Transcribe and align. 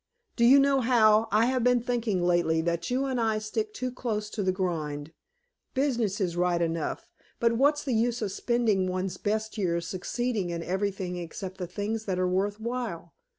Do 0.35 0.45
you 0.45 0.57
know, 0.57 0.81
Hal, 0.81 1.27
I 1.31 1.45
have 1.45 1.63
been 1.63 1.79
thinking 1.79 2.23
lately 2.25 2.59
that 2.61 2.89
you 2.89 3.05
and 3.05 3.21
I 3.21 3.37
stick 3.37 3.71
too 3.71 3.91
close 3.91 4.31
to 4.31 4.41
the 4.41 4.51
grind. 4.51 5.13
Business 5.75 6.19
is 6.19 6.35
right 6.35 6.59
enough, 6.59 7.07
but 7.39 7.53
what's 7.53 7.83
the 7.83 7.93
use 7.93 8.23
of 8.23 8.31
spending 8.31 8.87
one's 8.87 9.17
best 9.17 9.59
years 9.59 9.85
succeeding 9.87 10.49
in 10.49 10.63
everything 10.63 11.17
except 11.17 11.59
the 11.59 11.67
things 11.67 12.05
that 12.05 12.17
are 12.17 12.27
worth 12.27 12.59
while? 12.59 13.13